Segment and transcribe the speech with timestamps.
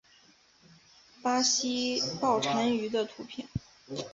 [1.21, 3.47] 巴西豹蟾鱼的图片